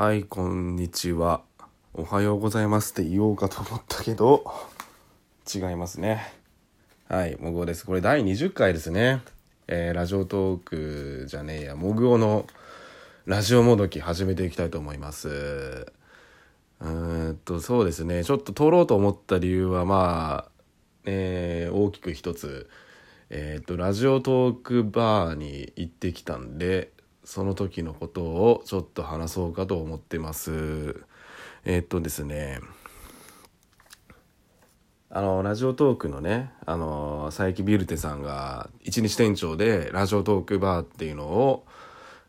[0.00, 1.42] はい、こんにちは。
[1.92, 4.50] おはようございますって言おうかと思ったけど、
[5.54, 6.32] 違いますね。
[7.06, 7.84] はい、もぐおです。
[7.84, 9.20] これ第20回ですね。
[9.68, 12.46] えーラジオトークじゃねえや、もぐおの
[13.26, 15.28] ラジオもどき始めていきたいと思います。
[15.28, 18.24] うーんと、そうですね。
[18.24, 20.50] ちょっと撮ろうと思った理由は、まあ、
[21.04, 22.70] えー大きく一つ、
[23.28, 26.90] えっ、と、ラジオトークバーに行ってきたんで、
[27.24, 31.04] その時のことをちょっと話そうかと思ってます。
[31.64, 32.60] えっ、とですね、
[35.12, 41.66] あの、ラジオトークのね、あの、佐伯ビルテさんが一日店長でラジオトークバーっていうのを、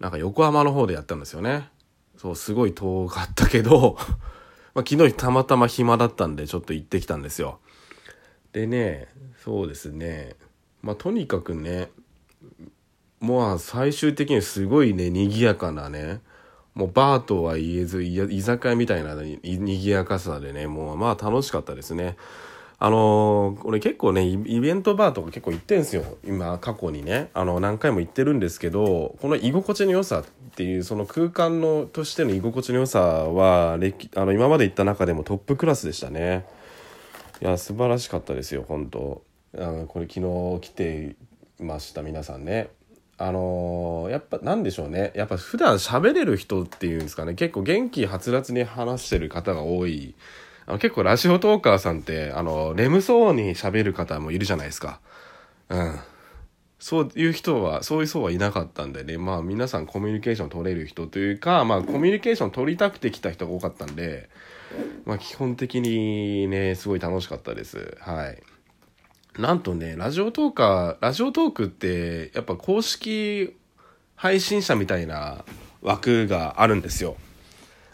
[0.00, 1.68] なんか横浜の方でやったんですよね。
[2.16, 3.98] そう、すごい遠かったけど、
[4.74, 7.60] まあ、昨日たまたま暇だったんでちょっと行ってきたんですよ。
[8.52, 9.08] でね、
[9.44, 10.36] そうですね、
[10.80, 11.90] まあ、とにかくね、
[13.22, 16.20] もう最終的にすごいね、賑やかなね、
[16.74, 22.16] もうバーとは言えず、居酒屋みたいなに賑やかさでね、もうまあ楽しかったですね。
[22.80, 26.02] あのー俺結構ね、イベントバーとか結構行ってんすよ。
[26.24, 27.30] 今、過去にね。
[27.32, 30.24] あの、何回も行ってるんですけど、この居心地の良さっ
[30.56, 33.78] ていう、その空間の、としての居心地の良さは、あ
[34.24, 36.44] の、今まで行った中でもトップクラスでしたね。
[37.40, 39.22] いや、素晴らしかったですよ、本当
[39.56, 41.14] あの、これ昨日来て
[41.60, 42.70] ました、皆さんね。
[43.24, 45.12] あのーやっぱなんでしょうね。
[45.14, 47.34] やっぱ普段喋れる人っていうんですかね。
[47.34, 50.14] 結構元気はつらつに話してる方が多い。
[50.66, 55.00] あの結構ラジオトーカーさんってあの眠そうに喋る方もいるじゃないですか。
[55.68, 56.00] うん。
[56.80, 59.18] そういう人はそういう層はいなかったんでね。
[59.18, 64.28] まあ皆さんコミュニケーション取れる人というかまあコミュニケーション取りたくて来た人が多かったんで
[65.04, 67.96] まあ基本的にねすごい楽しかったです。
[68.00, 68.42] はい。
[69.38, 73.56] なんとね、ラジオトーカー、ラジオトークって、やっぱ公式
[74.14, 75.44] 配信者みたいな
[75.80, 77.16] 枠があるんですよ。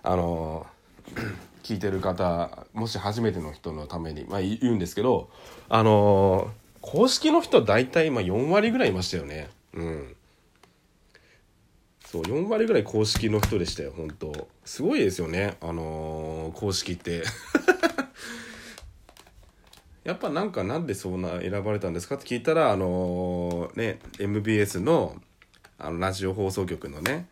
[0.02, 0.66] あの、
[1.62, 5.30] 聞いてる方、もし初めての人のために、まあ言うんですけど、
[5.68, 6.50] あの、
[6.80, 9.48] 公式の人大体まあ4割ぐらいいましたよね。
[9.74, 10.16] うん。
[12.04, 17.22] そう、4割ぐらい公式の人でしたよ、本当すごいですよね、あの公式って。
[20.04, 25.16] やっぱなんかなんでそんな選ばれたんですかって聞いたらあのね MBS の
[25.78, 27.28] あのラジオ放送局のね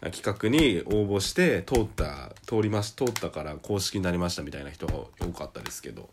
[0.00, 6.10] 企画に応募して通った通りまし通ったから公式になりましたみたいな人が多かったですけど、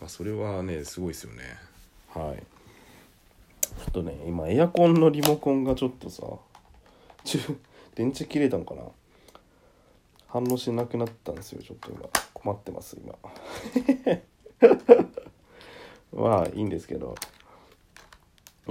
[0.00, 1.42] まあ、それはねすごいですよね。
[2.14, 2.42] はい。
[3.62, 6.22] ちょっとね今エアコンのリモコンがちょっとさ
[7.94, 8.82] 電池切れたのかな？
[10.28, 12.08] 反応しなくなったんですよちょっと今。
[12.34, 13.14] 困ってます今。
[16.12, 17.14] まあいいんですけど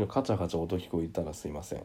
[0.07, 1.83] カチャカチャ音聞こえたらすいません。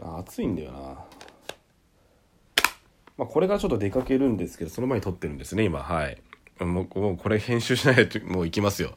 [0.00, 0.78] あ暑いんだよな。
[3.16, 5.80] まあこれがちょっと出かけるんですけどその前に撮ってるんですね今。
[5.80, 6.18] はい。
[6.58, 8.96] もうもうこれ編集しないともう行きますよ。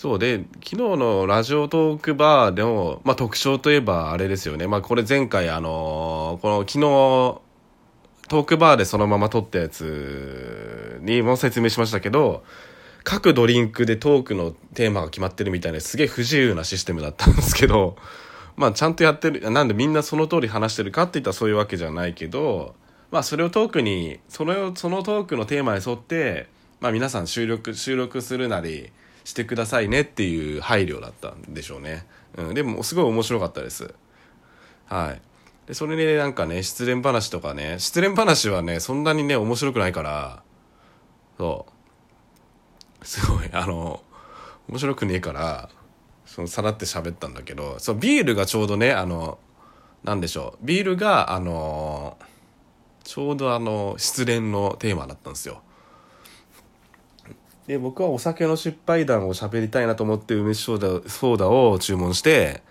[0.00, 6.80] そうで昨日のラジオトークバーでも、まあ、特徴といえばあれですよね、まあ、これ前回あのこの昨日
[8.30, 12.44] トークバーでそのまま撮ったやつにも説明しましたけど
[13.04, 17.96] 各ドリンクでトークのテーマが決まってるみたいなすげえ不自由なシステムだったんですけど
[18.56, 22.74] まあちゃんとやってるなんでみんなその通り話してるかって言ったらそういうわけじゃないけど
[23.10, 26.48] まあそれをトークにそれをそのトークのテーマに沿って
[26.80, 28.92] まあ皆さん収録収録するなり
[29.30, 33.94] してくださいねっていう配慮だったんでしょうね、うん、でもすごい面白かったです。
[34.86, 35.22] はい。
[35.66, 40.42] でそれでなんかね失恋話とかね失恋話はねそんなにね面白くないから
[41.38, 41.66] そ
[43.02, 43.06] う。
[43.06, 44.02] すごいあの
[44.68, 45.70] 面白くねえから
[46.26, 49.38] そのさらって喋ったんだけどそうビールがちょうどねあの
[50.02, 50.66] なんでしょう。
[50.66, 52.18] ビールがあの
[53.04, 55.62] ちょうどあの失恋のテーマだったんですよ。
[57.70, 62.64] で僕はお酒の失敗談を喋りたいなと思って梅酒ソーダソーダを注文して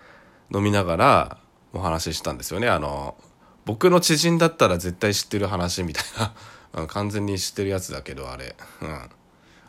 [0.54, 1.38] 飲みながら
[1.72, 2.68] お話ししたんですよね。
[2.68, 3.16] あの
[3.64, 6.04] 僕の知人だったら絶対知ってる話みたい
[6.74, 6.84] な。
[6.86, 8.54] 完全に知ってるやつだけどあれ。
[8.82, 9.10] うん。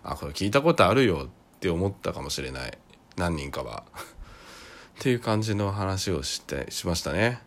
[0.04, 2.77] あこれ聞いたことあるよって思ったかもしれない。
[3.16, 3.84] 何人かは。
[5.00, 7.39] っていう感じの話をしてしましたね。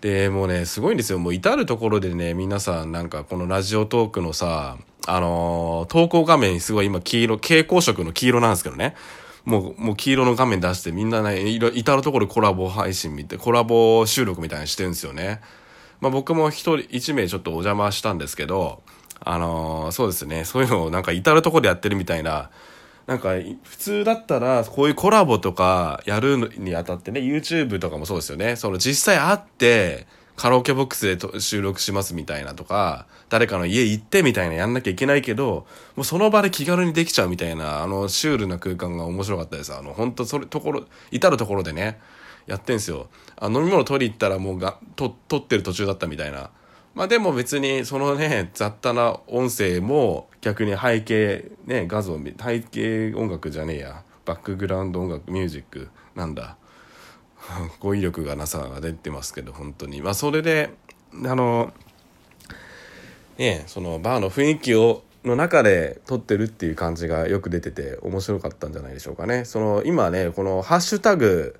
[0.00, 1.20] でもうねすごいんですよ。
[1.20, 8.94] もう至る所でね皆さんなんかこのラジオトークのさあのー投稿画面すごい今黄色蛍光色の黄色なんですけどね。
[9.44, 15.40] もうもう黄色の画面出してみんなねいろ至る所コラボ配信見てコラボ収録みたいにしてるんですよね。
[16.00, 18.82] まあ僕も一人一名ちょっとお邪魔したんですけど
[19.20, 20.44] あのーそうですね。
[20.44, 22.50] そういうのをなんか至る所でやってるみたいな。
[23.06, 23.30] なんか
[23.64, 28.54] 普通だったらこういうコラボとかやるにあたってね YouTube とかもそうですよね。
[28.54, 30.06] その実際会って
[30.40, 35.66] カラオケボックスで収録しますみたいなとか誰かの家行ってみたいなやんなきゃいけないけど
[35.96, 39.74] もうその場で気軽にできちゃうみたいなあのシュールな空間が面白かったです。
[39.74, 42.00] あの本当それところ至る所でね
[42.46, 43.08] やってんすよ。
[43.36, 46.48] あ飲み物取り行ったらもうがと取ってる途中だったみたいな。
[46.94, 54.04] まあでも別にそのね雑多な音声も逆に背景ね画像背景音楽じゃねえや。
[54.24, 56.56] バックグラウンド音楽ミュージックなんだ。
[57.80, 60.02] 語彙力がなさが出てますけど本当に。
[60.02, 60.70] まあそれで
[61.24, 61.72] あの
[63.38, 69.44] ねそのバーの雰囲気をの中で撮ってるっていう感じがよく出てて面白かったんじゃないでしょうかね。
[69.44, 71.58] その今ねこのハッシュタグ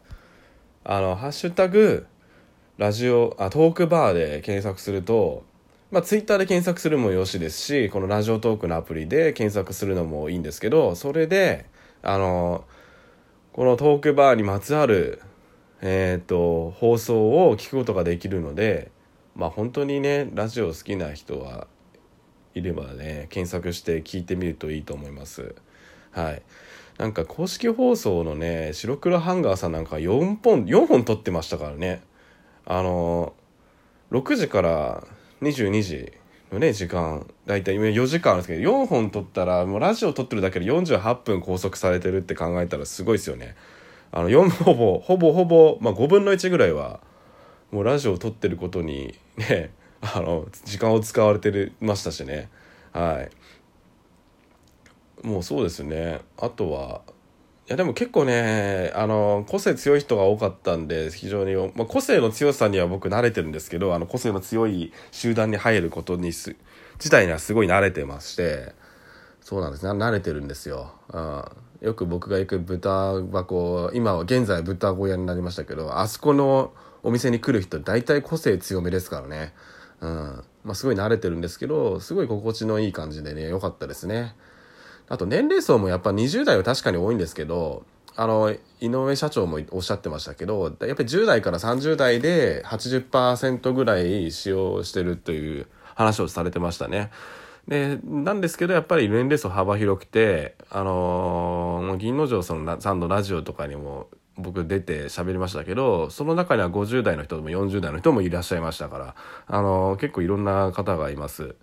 [0.84, 2.06] あのハッシュタグ
[2.78, 5.44] ラジオあトークバーで検索すると
[5.90, 11.66] まあツイッターで検索するもよしですしこのラジオトークのアプリで検索するのもいいんですけどそれで
[12.02, 12.64] あの
[13.52, 15.20] このトークバーにまつわる
[15.82, 18.90] えっ、ー、と放送を聞くことができるので
[19.34, 21.66] まあ本当にねラジオ好きな人は
[22.54, 25.54] いればね検索して聞いてみるといいと思います。
[26.12, 26.42] はい。
[26.98, 32.02] なんか公式放送のね白黒ハンガーさんなんか4本4本撮ってましたからね。
[32.66, 33.32] あの
[34.10, 35.04] 6時から
[35.40, 36.12] 22時
[36.52, 43.56] のね時間大体4時間あるんですけど4本撮ったらもうラジオ撮ってるだけで48分拘束されてるって考えたらすごいですよね。
[44.12, 47.00] あの4ほぼ ほぼほぼ、まあ、5分の1ぐらいは
[47.70, 49.72] もうラジオを撮ってることにね
[50.02, 52.48] あの時間を使われてましたしね。
[52.92, 53.28] は
[55.22, 55.26] い。
[55.26, 56.20] もうそうですね。
[56.38, 57.02] あとは
[57.70, 66.56] いやでも結構ねあの個性強い人が多かったんで非常に、まあ、個性の強さには僕慣れてるんですけどあの個性の強い集団に入ることにす
[66.94, 68.74] 自体にはすごい慣れてまして
[69.40, 69.84] そうなんです。
[69.84, 71.44] ね慣れてるんですよ、うん、
[71.80, 76.72] よく僕が行く豚箱今は現在豚小屋になりましたけどあそこの
[77.02, 79.54] お店に来る人大体個性強めですからね。
[80.00, 80.44] うん。
[80.64, 84.34] まあ、すごい慣れてるんですけどすごい心地のいい感じでね良かったですね。
[85.08, 87.84] あと年齢層もやっぱ20代は確かに多いんですけど
[88.14, 97.10] あの井上社長もおっしゃってましたけどやっぱり10代から30代で80%ぐらい使用してるという話をされてましたね。
[97.68, 102.64] でなんですけどやっぱり年齢層幅広くてあのー、銀之丞さん
[103.00, 109.14] のラジオとかにも僕出て喋りましたけどその中には50代の人も40代の人もいらっしゃいましたから
[109.46, 111.54] あの結構いろんな方がいます。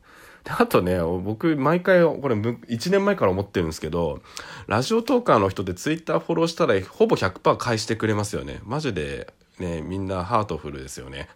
[0.50, 4.22] あとね僕毎回これ1年前から思ってるんですけど
[4.68, 11.28] ラジオトーカーの人でツイッターフォローしたらほぼ100%返してくれますよねマジでねみんなハートフルですよね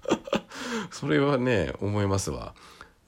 [0.90, 2.54] それはね思いますわ。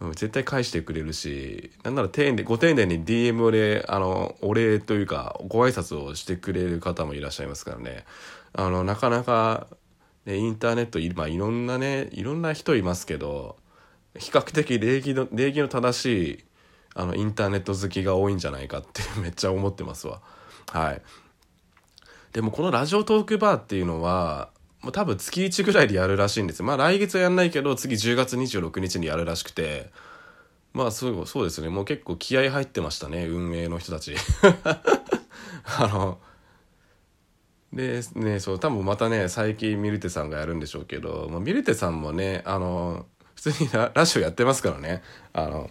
[0.03, 8.05] うん、絶対返してくれるしなんなら丁寧ご丁寧に DM であのお礼というかご挨拶をしてくれる方もいらっしゃいますからね。
[8.53, 9.69] あのなかなか、
[10.27, 13.57] ね、インターネット今いろんなねいろんな人いますけど
[14.19, 16.45] 比較的礼儀の礼儀の正しい
[16.95, 20.21] あのインターネット好きが多いんじゃないかって めっちゃ思ってますわ。
[20.73, 21.03] はい。
[22.33, 24.51] でもこのラジオトークバーっていうのは
[24.83, 29.91] もう多分月1ぐらいでやるらしいんですまあ来月はやんないけど次10月26日にやるらしくて。
[30.73, 31.69] まあそうそうですね。
[31.69, 34.15] もう結構気合入ってましたね運営の人たち。
[35.79, 36.19] あの
[37.73, 45.03] でねそう多分またね最近ミルテさんがやるんでしょうけど、まあ、ミルテさんもねあの普通にラジオやってますからね。
[45.33, 45.71] あの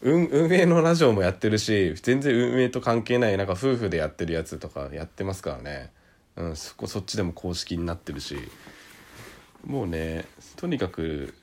[0.00, 5.90] 運運営のラジオもやってるし全然運営と関係ないなんか夫婦でやってるやつとかやってますからね。
[6.38, 8.36] うん、そこそっちでも公式になってるし
[9.66, 10.24] もうね
[10.56, 11.34] とにかく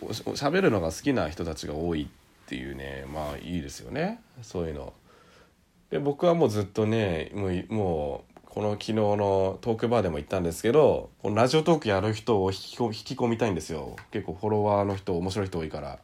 [0.00, 4.20] 喋るのが好きな人たちが多いっていうねまあいいですよね。
[4.42, 4.94] そういうの。
[5.90, 13.94] で僕はもうずっとねもうもうこの昨日のトークバーでも言ったんですけどこのラジオトークやる人を引き引き込みたいんですよ。
[14.10, 15.98] 結構フォロワーの人面白い人多いから。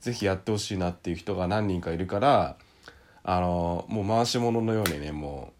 [0.00, 2.56] 是非やってほしいなっていう人が何人かいるから
[3.22, 5.59] あのもう回し物のようにねもう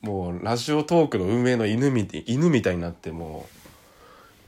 [0.00, 3.46] もうラジオトークの運営の犬み犬みたいになっても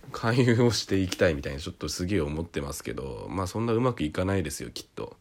[0.08, 5.16] う勧誘をしていきたいみたいにちょっとすげえ思ってますけどまあそんなうまくいかないですよきっと。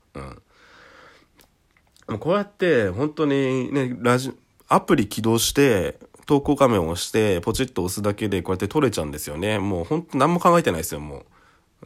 [2.07, 4.31] うん、こうやって本当にねラジ
[4.69, 9.59] アプリ起動して投稿画面を押してポチッと押すだけでこうやって撮れちゃうんですよね。
[9.59, 11.25] もうほん何も考えてないですよも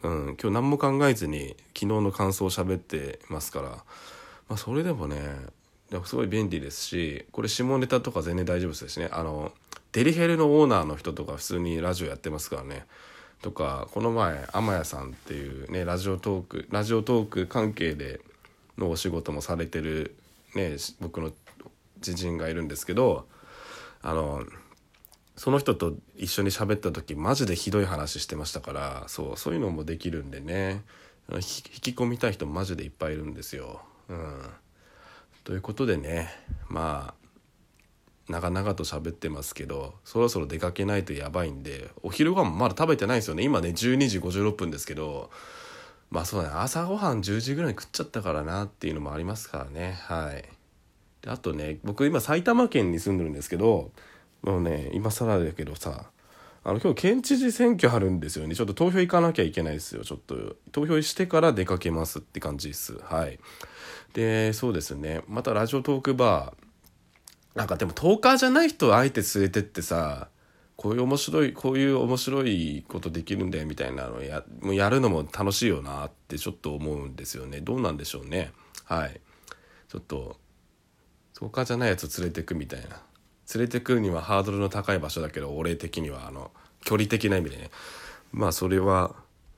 [0.02, 3.68] う、うん、今日何も考えずに昨日の感想を喋ってますから。
[4.48, 5.16] まあそれでもね
[6.04, 9.08] すごい便利ですしこれ下ネタとか全然大丈夫ですしね。
[9.12, 9.52] あの
[9.92, 12.86] デリヘルのオーナーの人とか普通にラジオやってますからね。
[13.42, 18.20] とかこの前天谷さんっていうねラジオトークラジオトーク関係で
[18.78, 20.14] のお仕事もされてる
[20.54, 21.32] ね僕の
[22.00, 23.26] 知人がいるんですけど
[24.00, 24.44] あの
[25.36, 30.82] その人と一緒に喋った時マジでひどい話してましたからそうそういうのもできるんでね。
[31.30, 33.82] 引き込みたい人マジでいっぱいいるんですよ。
[34.08, 34.42] うん、
[35.44, 36.28] ということでね
[36.68, 37.22] まあ
[38.28, 43.42] 長々と喋ってますけどそろそろ出かけないとやばいんでお昼ご飯もまだ食べてないんですよね。
[43.42, 45.30] 今ね12時56分ですけど
[46.10, 46.54] まあそうだね。
[46.56, 49.98] 朝ごはん10時ぐらいに食っちゃったからなっていうのもありますからね。
[50.02, 50.44] はい。
[51.22, 53.90] であとね僕今埼玉県に住んでるんですけど
[54.42, 56.10] もうね今更だけどさ
[56.64, 58.54] あの今日県知事選挙あるんですよね。
[58.54, 60.04] ちょっと投票行かなきゃいけないですよ。
[60.04, 62.98] ちょっと投票してから出かけますって感じです。
[63.02, 63.40] はい。
[64.14, 65.22] でそうですね。
[65.26, 67.58] またラジオトークバー。
[67.58, 70.28] なんかでもトーカーじゃない人をあえて連れてってさ
[70.76, 77.60] こういう面白いこういう面白いことできるんだよみたいなのやもうやるのも楽しいよなってちょっと思うんですよね。
[77.60, 78.52] どうなんでしょうね。
[78.84, 79.20] はい。
[79.88, 80.38] ちょっと
[81.34, 83.02] トーカーじゃないやつ連れてくみたいな。
[83.54, 86.50] 連れてくるにはハードルの高い場所だけど俺的にはあの
[86.84, 87.70] 距離的な意味でね。
[88.32, 89.14] まあそれは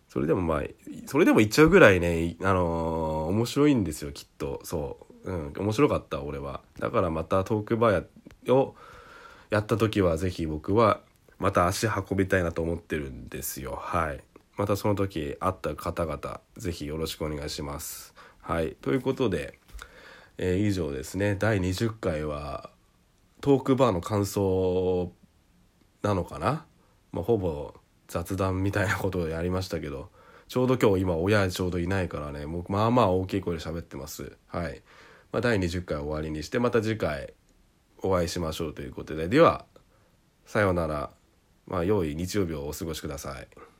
[0.08, 0.62] それでもまあ
[1.06, 4.60] それでも言っちゃうぐらいねあのー、面白いんですよきっと。
[4.64, 5.14] そう。
[5.24, 6.60] うん面白かった俺は。
[6.78, 8.74] だからまたトークバーを
[9.50, 11.00] やった時は是非僕は
[11.38, 13.78] また足運びたいなと思ってるんですよ。
[13.80, 14.20] はい。
[14.56, 18.14] またその時会った方々是非よろしくお願いします。
[18.40, 18.76] はい。
[18.82, 19.58] ということで、
[20.38, 21.36] えー、以上ですね。
[21.38, 22.70] 第20回は
[23.44, 25.12] トークバーの感想
[26.00, 26.64] なのかな、
[27.12, 27.74] まあ、ほぼ
[28.08, 30.08] 雑談みたいなことをやりましたけど。
[30.48, 32.46] ちょうど今日今親ちょうどいないからね。
[32.46, 34.38] もうまあまあ大きい声で喋ってます。
[34.46, 34.82] はい、
[35.30, 37.34] まあ、第20回終わりにしてまた次回
[38.02, 39.28] お会いしましょうということで。
[39.28, 39.66] では
[40.46, 41.10] さようなら。
[41.66, 43.73] まあ良い日曜日をお過ごしください。